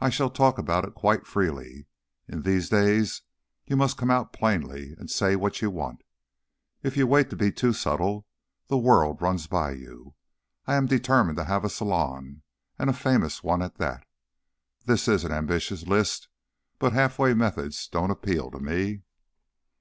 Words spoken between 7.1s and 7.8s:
to be too